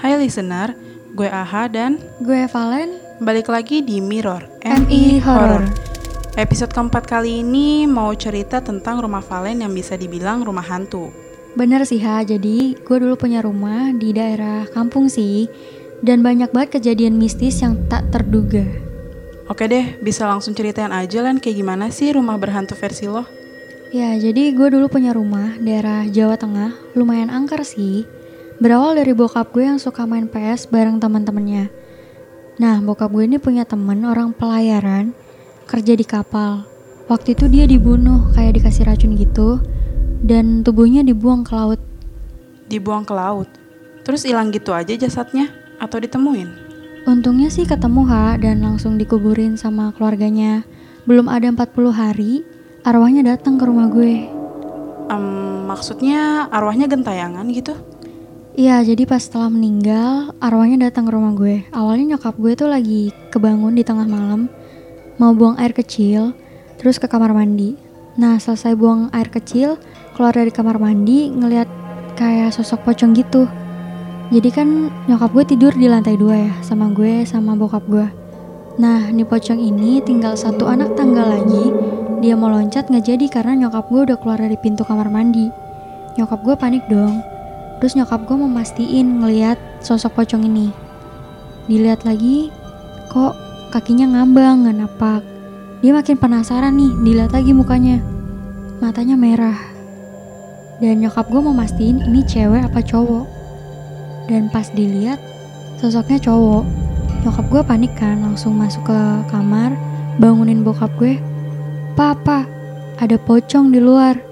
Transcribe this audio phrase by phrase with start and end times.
[0.00, 0.72] Hai listener,
[1.12, 5.68] gue Aha dan Gue Valen, balik lagi di Mirror MI Horror.
[6.40, 11.12] Episode keempat kali ini mau cerita tentang rumah Valen yang bisa dibilang rumah hantu.
[11.52, 15.52] Bener sih Ha, jadi gue dulu punya rumah di daerah kampung sih
[16.00, 18.64] Dan banyak banget kejadian mistis yang tak terduga
[19.52, 23.28] Oke deh, bisa langsung ceritain aja Len kayak gimana sih rumah berhantu versi lo?
[23.92, 28.19] Ya jadi gue dulu punya rumah daerah Jawa Tengah Lumayan angker sih
[28.60, 31.72] Berawal dari bokap gue yang suka main PS bareng teman-temannya
[32.60, 35.16] Nah bokap gue ini punya temen orang pelayaran
[35.64, 36.68] Kerja di kapal
[37.08, 39.64] Waktu itu dia dibunuh kayak dikasih racun gitu
[40.20, 41.80] Dan tubuhnya dibuang ke laut
[42.70, 43.50] Dibuang ke laut.
[44.06, 45.50] Terus hilang gitu aja jasadnya?
[45.82, 46.70] Atau ditemuin?
[47.02, 50.62] Untungnya sih ketemu Ha dan langsung dikuburin sama keluarganya.
[51.02, 52.46] Belum ada 40 hari,
[52.86, 54.22] arwahnya datang ke rumah gue.
[55.10, 55.26] Em,
[55.66, 57.74] maksudnya arwahnya gentayangan gitu?
[58.50, 61.62] Iya, jadi pas setelah meninggal, arwahnya datang ke rumah gue.
[61.70, 64.50] Awalnya nyokap gue tuh lagi kebangun di tengah malam,
[65.22, 66.34] mau buang air kecil,
[66.74, 67.78] terus ke kamar mandi.
[68.18, 69.78] Nah, selesai buang air kecil,
[70.18, 71.70] keluar dari kamar mandi, ngeliat
[72.18, 73.46] kayak sosok pocong gitu.
[74.34, 78.06] Jadi kan nyokap gue tidur di lantai dua ya, sama gue sama bokap gue.
[78.82, 81.70] Nah, nih pocong ini tinggal satu anak tangga lagi.
[82.18, 85.46] Dia mau loncat nggak jadi karena nyokap gue udah keluar dari pintu kamar mandi.
[86.18, 87.29] Nyokap gue panik dong.
[87.80, 90.68] Terus nyokap gue memastiin ngeliat sosok pocong ini.
[91.64, 92.52] Dilihat lagi,
[93.08, 93.32] kok
[93.72, 95.22] kakinya ngambang nggak napak.
[95.80, 98.04] Dia makin penasaran nih, dilihat lagi mukanya.
[98.84, 99.56] Matanya merah.
[100.76, 103.24] Dan nyokap gue memastiin ini cewek apa cowok.
[104.28, 105.16] Dan pas dilihat,
[105.80, 106.68] sosoknya cowok.
[107.24, 109.00] Nyokap gue panik kan, langsung masuk ke
[109.32, 109.72] kamar,
[110.20, 111.16] bangunin bokap gue.
[111.96, 112.44] Papa,
[113.00, 114.29] ada pocong di luar.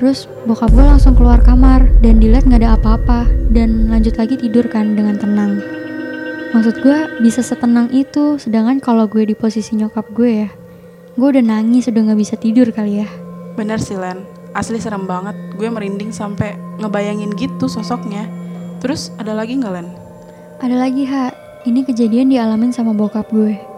[0.00, 4.64] Terus bokap gue langsung keluar kamar dan dilihat nggak ada apa-apa dan lanjut lagi tidur
[4.64, 5.60] kan dengan tenang.
[6.56, 10.50] Maksud gue bisa setenang itu, sedangkan kalau gue di posisi nyokap gue ya,
[11.20, 13.08] gue udah nangis udah nggak bisa tidur kali ya.
[13.60, 14.24] Bener sih Len,
[14.56, 15.36] asli serem banget.
[15.60, 18.24] Gue merinding sampai ngebayangin gitu sosoknya.
[18.80, 19.88] Terus ada lagi nggak Len?
[20.64, 21.28] Ada lagi ha,
[21.68, 23.69] ini kejadian dialamin sama bokap gue.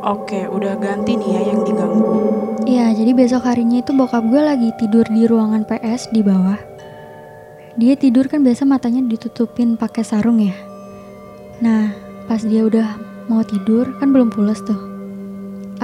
[0.00, 2.16] Oke, udah ganti nih ya yang diganggu.
[2.64, 6.56] Iya, jadi besok harinya itu bokap gue lagi tidur di ruangan PS di bawah.
[7.76, 10.56] Dia tidur kan biasa matanya ditutupin pakai sarung ya.
[11.60, 11.92] Nah,
[12.24, 12.96] pas dia udah
[13.28, 14.80] mau tidur kan belum pulas tuh.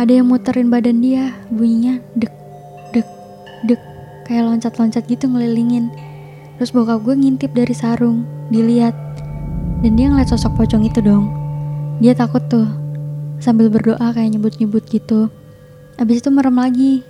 [0.01, 2.33] Ada yang muterin badan dia, bunyinya dek,
[2.97, 3.09] dek,
[3.69, 3.81] dek,
[4.25, 5.93] kayak loncat-loncat gitu ngelilingin.
[6.57, 8.97] Terus bokap gue ngintip dari sarung, dilihat.
[9.85, 11.29] Dan dia ngeliat sosok pocong itu dong.
[12.01, 12.86] Dia takut tuh,
[13.39, 15.29] sambil berdoa kayak nyebut-nyebut gitu.
[15.97, 17.05] Abis itu merem lagi.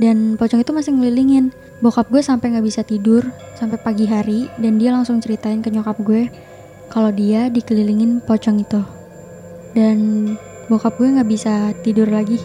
[0.00, 1.52] Dan pocong itu masih ngelilingin.
[1.82, 3.26] Bokap gue sampai nggak bisa tidur
[3.58, 6.30] sampai pagi hari dan dia langsung ceritain ke nyokap gue
[6.90, 8.82] kalau dia dikelilingin pocong itu.
[9.74, 9.98] Dan
[10.70, 12.38] bokap gue nggak bisa tidur lagi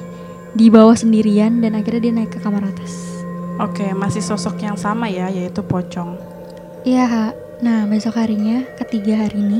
[0.57, 3.07] di bawah sendirian dan akhirnya dia naik ke kamar atas.
[3.57, 6.17] Oke, masih sosok yang sama ya, yaitu pocong.
[6.85, 7.33] Iya.
[7.57, 9.59] Nah, besok harinya, ketiga hari ini,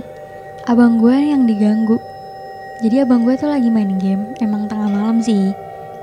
[0.70, 1.98] abang gue yang diganggu.
[2.78, 5.50] Jadi abang gue tuh lagi main game, emang tengah malam sih,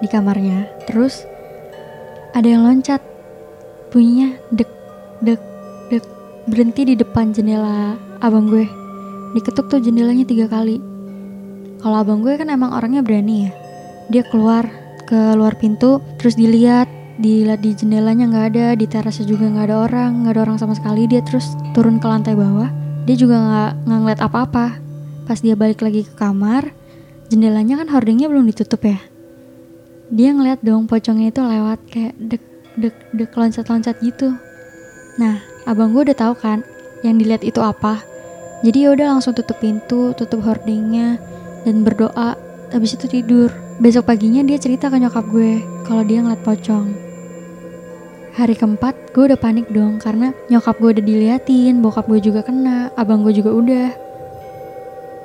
[0.02, 0.66] di kamarnya.
[0.90, 1.22] Terus,
[2.34, 2.98] ada yang loncat.
[3.94, 4.66] Bunyinya dek,
[5.22, 5.38] dek,
[5.94, 6.04] dek.
[6.50, 8.66] Berhenti di depan jendela abang gue.
[9.38, 10.82] Diketuk tuh jendelanya tiga kali.
[11.78, 13.52] Kalau abang gue kan emang orangnya berani ya.
[14.10, 14.66] Dia keluar
[15.06, 19.76] ke luar pintu, terus dilihat dilihat di jendelanya nggak ada di terasnya juga nggak ada
[19.86, 22.66] orang nggak ada orang sama sekali dia terus turun ke lantai bawah
[23.06, 24.83] dia juga nggak ngeliat apa-apa
[25.24, 26.72] pas dia balik lagi ke kamar
[27.32, 29.00] jendelanya kan hordingnya belum ditutup ya.
[30.12, 32.42] Dia ngeliat dong pocongnya itu lewat kayak dek
[32.76, 34.36] dek dek loncat loncat gitu.
[35.16, 36.60] Nah abang gue udah tahu kan
[37.00, 38.04] yang dilihat itu apa.
[38.64, 41.16] Jadi ya udah langsung tutup pintu tutup hordingnya
[41.64, 42.36] dan berdoa.
[42.72, 43.54] Habis itu tidur.
[43.78, 46.94] Besok paginya dia cerita ke nyokap gue kalau dia ngeliat pocong.
[48.34, 52.90] Hari keempat gue udah panik dong karena nyokap gue udah diliatin, bokap gue juga kena,
[52.98, 54.03] abang gue juga udah.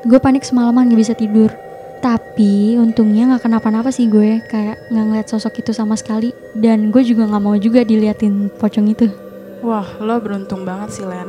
[0.08, 1.52] Gue panik semalaman gak bisa tidur.
[2.00, 7.04] Tapi untungnya gak kenapa-napa sih gue kayak nggak ngeliat sosok itu sama sekali dan gue
[7.04, 9.12] juga nggak mau juga diliatin pocong itu.
[9.60, 11.28] Wah, lo beruntung banget sih Len.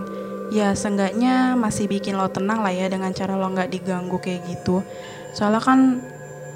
[0.55, 4.87] Ya, seenggaknya masih bikin lo tenang lah ya dengan cara lo nggak diganggu kayak gitu.
[5.35, 5.99] Soalnya kan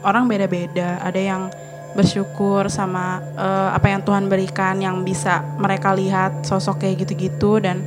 [0.06, 1.02] orang beda-beda.
[1.02, 1.42] Ada yang
[1.98, 7.82] bersyukur sama uh, apa yang Tuhan berikan yang bisa mereka lihat sosok kayak gitu-gitu dan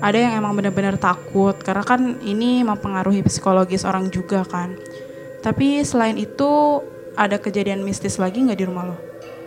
[0.00, 4.76] ada yang emang benar-benar takut karena kan ini mempengaruhi psikologis orang juga kan.
[5.40, 6.82] Tapi selain itu
[7.16, 8.96] ada kejadian mistis lagi nggak di rumah lo?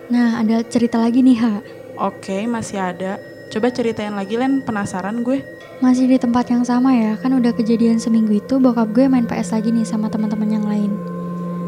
[0.09, 1.53] Nah ada cerita lagi nih Ha.
[2.01, 3.21] Oke masih ada.
[3.49, 5.41] Coba ceritain lagi Len, penasaran gue.
[5.81, 9.57] Masih di tempat yang sama ya, kan udah kejadian seminggu itu bokap gue main PS
[9.57, 10.91] lagi nih sama teman-teman yang lain.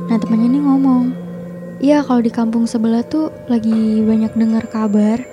[0.05, 1.03] Nah temennya ini ngomong,
[1.81, 5.23] iya kalau di kampung sebelah tuh lagi banyak dengar kabar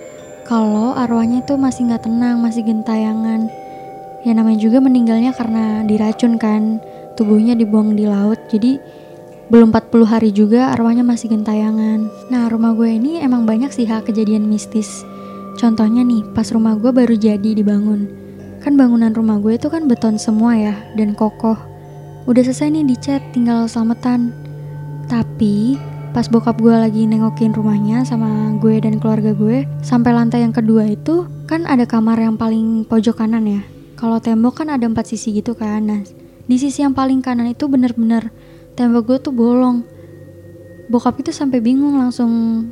[0.49, 3.53] kalau arwahnya tuh masih nggak tenang, masih gentayangan.
[4.25, 6.81] Ya namanya juga meninggalnya karena diracun kan,
[7.21, 8.81] tubuhnya dibuang di laut, jadi
[9.53, 12.09] belum 40 hari juga arwahnya masih gentayangan.
[12.33, 15.05] Nah rumah gue ini emang banyak sih hal kejadian mistis.
[15.61, 18.09] Contohnya nih, pas rumah gue baru jadi dibangun.
[18.65, 21.61] Kan bangunan rumah gue itu kan beton semua ya, dan kokoh.
[22.25, 24.33] Udah selesai nih dicat, tinggal selamatan.
[25.13, 25.77] Tapi,
[26.17, 30.89] pas bokap gue lagi nengokin rumahnya sama gue dan keluarga gue, sampai lantai yang kedua
[30.89, 33.63] itu, kan ada kamar yang paling pojok kanan ya.
[33.99, 36.01] Kalau tembok kan ada empat sisi gitu kan, nah
[36.49, 38.33] di sisi yang paling kanan itu bener-bener
[38.73, 39.85] tembok gue tuh bolong.
[40.89, 42.65] Bokap itu sampai bingung langsung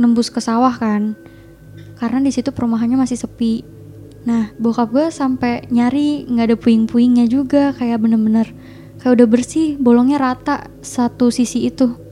[0.00, 1.18] nembus ke sawah kan
[1.98, 3.66] karena di situ perumahannya masih sepi.
[4.24, 8.50] Nah, bokap gue sampai nyari nggak ada puing-puingnya juga, kayak bener-bener
[9.02, 12.07] kayak udah bersih, bolongnya rata satu sisi itu.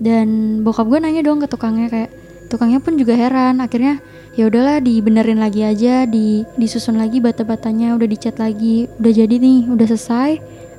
[0.00, 2.10] Dan bokap gue nanya dong ke tukangnya kayak
[2.48, 3.60] tukangnya pun juga heran.
[3.60, 4.00] Akhirnya
[4.32, 9.68] ya udahlah dibenerin lagi aja, di disusun lagi bata-batanya, udah dicat lagi, udah jadi nih,
[9.68, 10.30] udah selesai.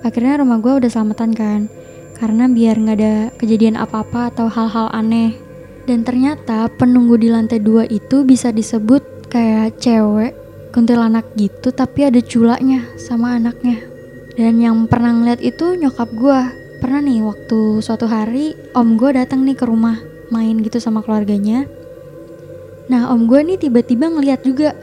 [0.02, 1.70] Akhirnya rumah gue udah selamatan kan.
[2.18, 5.52] Karena biar nggak ada kejadian apa-apa atau hal-hal aneh
[5.90, 10.38] dan ternyata penunggu di lantai dua itu bisa disebut kayak cewek
[10.72, 13.82] kuntilanak gitu tapi ada culaknya sama anaknya.
[14.38, 16.42] Dan yang pernah ngeliat itu nyokap gue.
[16.82, 20.02] Pernah nih waktu suatu hari om gue datang nih ke rumah
[20.34, 21.70] main gitu sama keluarganya.
[22.90, 24.74] Nah om gue nih tiba-tiba ngeliat juga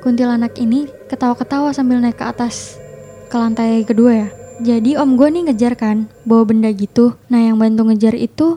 [0.00, 2.80] kuntilanak ini ketawa-ketawa sambil naik ke atas
[3.28, 4.28] ke lantai kedua ya.
[4.64, 7.20] Jadi om gue nih ngejar kan bawa benda gitu.
[7.28, 8.56] Nah yang bantu ngejar itu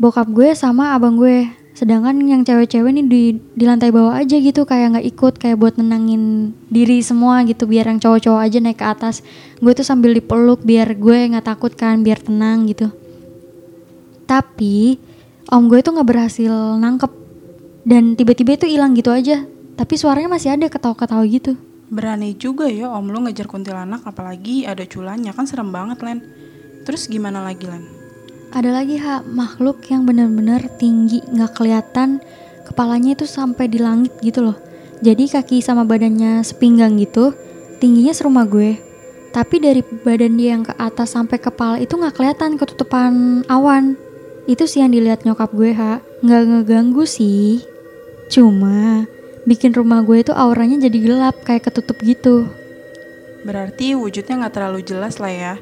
[0.00, 3.22] bokap gue sama abang gue sedangkan yang cewek-cewek nih di
[3.56, 7.88] di lantai bawah aja gitu kayak nggak ikut kayak buat nenangin diri semua gitu biar
[7.88, 9.24] yang cowok-cowok aja naik ke atas.
[9.56, 12.92] Gue tuh sambil dipeluk biar gue nggak takut kan biar tenang gitu.
[14.28, 15.00] Tapi
[15.48, 17.12] om gue tuh nggak berhasil nangkep.
[17.82, 19.42] Dan tiba-tiba itu hilang gitu aja.
[19.74, 21.56] Tapi suaranya masih ada ketawa-ketawa gitu.
[21.88, 25.32] Berani juga ya om lu ngejar kuntilanak apalagi ada culanya.
[25.32, 26.20] Kan serem banget Len.
[26.84, 28.01] Terus gimana lagi Len
[28.52, 32.20] ada lagi ha makhluk yang benar-benar tinggi nggak kelihatan
[32.68, 34.56] kepalanya itu sampai di langit gitu loh.
[35.00, 37.32] Jadi kaki sama badannya sepinggang gitu
[37.80, 38.76] tingginya serumah gue.
[39.32, 43.96] Tapi dari badan dia yang ke atas sampai kepala itu nggak kelihatan ketutupan awan.
[44.44, 47.64] Itu sih yang dilihat nyokap gue ha nggak ngeganggu sih.
[48.28, 49.08] Cuma
[49.48, 52.52] bikin rumah gue itu auranya jadi gelap kayak ketutup gitu.
[53.48, 55.54] Berarti wujudnya nggak terlalu jelas lah ya.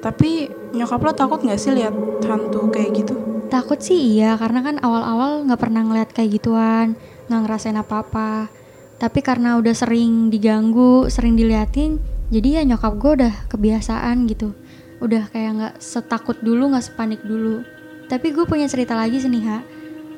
[0.00, 1.94] Tapi nyokap lo takut gak sih lihat
[2.26, 3.14] hantu kayak gitu?
[3.48, 6.98] Takut sih iya, karena kan awal-awal gak pernah ngeliat kayak gituan,
[7.30, 8.50] gak ngerasain apa-apa.
[8.98, 12.02] Tapi karena udah sering diganggu, sering diliatin,
[12.34, 14.52] jadi ya nyokap gue udah kebiasaan gitu.
[14.98, 17.62] Udah kayak gak setakut dulu, gak sepanik dulu.
[18.10, 19.62] Tapi gue punya cerita lagi sih ha,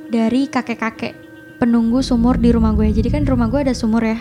[0.09, 1.15] dari kakek-kakek
[1.61, 2.89] penunggu sumur di rumah gue.
[2.89, 4.19] Jadi kan rumah gue ada sumur ya.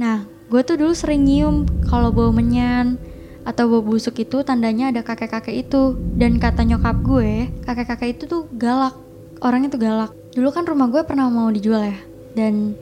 [0.00, 2.96] Nah, gue tuh dulu sering nyium kalau bau menyan,
[3.44, 5.96] atau bau busuk itu tandanya ada kakek-kakek itu.
[6.16, 8.96] Dan kata nyokap gue kakek-kakek itu tuh galak.
[9.40, 10.12] Orangnya tuh galak.
[10.36, 11.98] Dulu kan rumah gue pernah mau dijual ya.
[12.36, 12.76] Dan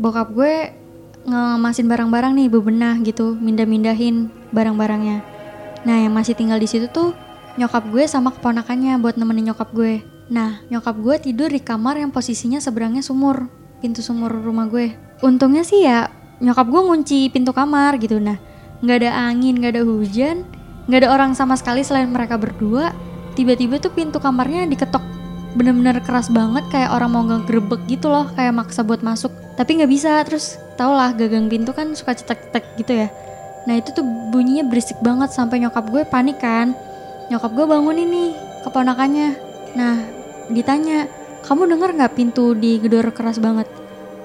[0.00, 0.72] bokap gue
[1.28, 5.20] ngemasin barang-barang nih bebenah gitu mindah-mindahin barang-barangnya.
[5.84, 7.12] Nah yang masih tinggal di situ tuh
[7.60, 10.00] nyokap gue sama keponakannya buat nemenin nyokap gue.
[10.32, 13.52] Nah nyokap gue tidur di kamar yang posisinya seberangnya sumur
[13.84, 14.96] pintu sumur rumah gue.
[15.20, 16.08] Untungnya sih ya
[16.40, 18.16] nyokap gue ngunci pintu kamar gitu.
[18.16, 18.40] Nah
[18.80, 20.36] nggak ada angin nggak ada hujan
[20.88, 22.90] nggak ada orang sama sekali selain mereka berdua
[23.34, 25.02] tiba-tiba tuh pintu kamarnya diketok.
[25.54, 29.30] Bener-bener keras banget kayak orang mau ngegerebek gitu loh kayak maksa buat masuk.
[29.58, 33.08] Tapi nggak bisa terus tau lah gagang pintu kan suka cetek-cetek gitu ya.
[33.66, 36.74] Nah itu tuh bunyinya berisik banget sampai nyokap gue panik kan.
[37.30, 38.24] Nyokap gue bangun ini
[38.62, 39.28] keponakannya.
[39.74, 39.96] Nah
[40.50, 41.06] ditanya
[41.46, 43.66] kamu denger nggak pintu digedor keras banget?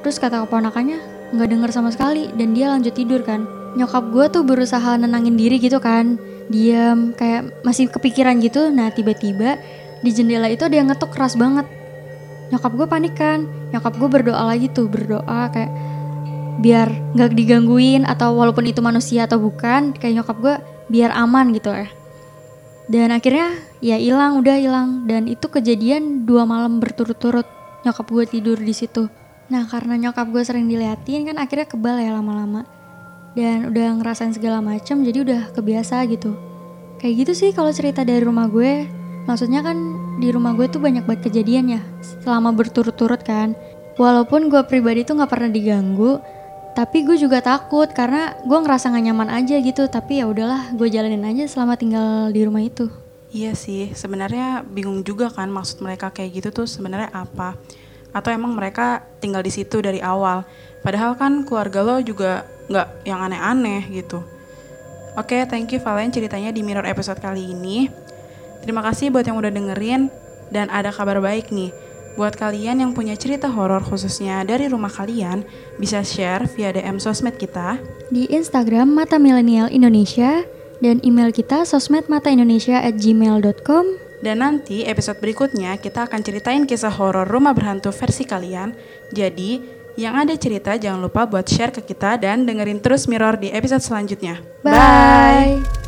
[0.05, 1.01] Terus kata keponakannya
[1.33, 5.59] nggak denger sama sekali dan dia lanjut tidur kan nyokap gue tuh berusaha nenangin diri
[5.59, 6.15] gitu kan.
[6.47, 8.71] Diam kayak masih kepikiran gitu.
[8.71, 9.59] Nah tiba-tiba
[9.99, 11.67] di jendela itu ada yang ngetuk keras banget.
[12.49, 13.45] Nyokap gue panik kan.
[13.75, 15.71] Nyokap gue berdoa lagi tuh berdoa kayak
[16.55, 20.55] biar nggak digangguin atau walaupun itu manusia atau bukan kayak nyokap gue
[20.87, 21.91] biar aman gitu ya.
[22.85, 24.89] Dan akhirnya ya hilang udah hilang.
[25.09, 27.45] Dan itu kejadian dua malam berturut-turut
[27.83, 29.11] nyokap gue tidur di situ.
[29.49, 32.84] Nah karena nyokap gue sering diliatin kan akhirnya kebal ya lama-lama
[33.35, 36.33] dan udah ngerasain segala macam jadi udah kebiasa gitu.
[36.97, 38.87] Kayak gitu sih kalau cerita dari rumah gue.
[39.27, 39.75] Maksudnya kan
[40.21, 41.81] di rumah gue tuh banyak banget kejadian ya
[42.23, 43.53] selama berturut-turut kan.
[43.99, 46.19] Walaupun gue pribadi tuh nggak pernah diganggu
[46.75, 49.87] tapi gue juga takut karena gue ngerasa gak nyaman aja gitu.
[49.87, 52.91] Tapi ya udahlah gue jalanin aja selama tinggal di rumah itu.
[53.31, 57.55] Iya sih, sebenarnya bingung juga kan maksud mereka kayak gitu tuh sebenarnya apa?
[58.11, 60.43] Atau emang mereka tinggal di situ dari awal?
[60.83, 64.21] Padahal kan keluarga lo juga nggak yang aneh-aneh gitu.
[65.15, 67.87] Oke, thank you Valen ceritanya di Mirror episode kali ini.
[68.59, 70.11] Terima kasih buat yang udah dengerin
[70.51, 71.71] dan ada kabar baik nih.
[72.15, 75.43] Buat kalian yang punya cerita horor khususnya dari rumah kalian,
[75.75, 77.75] bisa share via DM sosmed kita
[78.07, 80.47] di Instagram Mata Milenial Indonesia
[80.79, 83.85] dan email kita sosmedmataindonesia at gmail.com
[84.23, 88.73] Dan nanti episode berikutnya kita akan ceritain kisah horor rumah berhantu versi kalian.
[89.11, 89.59] Jadi,
[89.95, 93.83] yang ada cerita jangan lupa buat share ke kita dan dengerin terus Mirror di episode
[93.83, 94.39] selanjutnya.
[94.63, 95.84] Bye.